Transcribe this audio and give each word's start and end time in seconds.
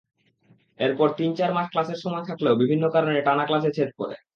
এরপর 0.79 1.07
তিন-চার 1.17 1.51
মাস 1.53 1.67
ক্লাসের 1.71 1.99
সময় 2.03 2.25
থাকলেও 2.29 2.59
বিভিন্ন 2.61 2.83
কারণে 2.95 3.19
টানা 3.21 3.43
ক্লাসে 3.45 3.71
ছেদ 3.73 3.89
পড়ে। 3.99 4.15